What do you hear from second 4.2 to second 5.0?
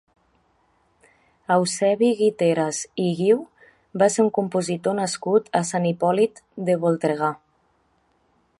un compositor